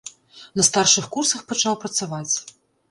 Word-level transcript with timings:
На 0.59 0.65
старшых 0.69 1.11
курсах 1.19 1.45
пачаў 1.53 1.81
працаваць. 1.87 2.35